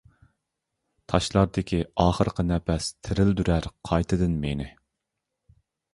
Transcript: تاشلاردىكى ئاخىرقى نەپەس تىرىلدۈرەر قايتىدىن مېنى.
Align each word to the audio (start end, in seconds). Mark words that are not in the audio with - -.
تاشلاردىكى 1.13 1.81
ئاخىرقى 2.05 2.47
نەپەس 2.53 2.89
تىرىلدۈرەر 3.09 3.69
قايتىدىن 3.91 4.37
مېنى. 4.47 4.71